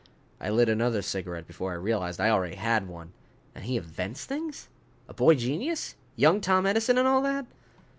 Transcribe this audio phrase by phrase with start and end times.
[0.39, 3.13] I lit another cigarette before I realized I already had one.
[3.53, 4.67] "And he invents things?
[5.07, 5.93] A boy genius?
[6.15, 7.45] Young Tom Edison and all that?"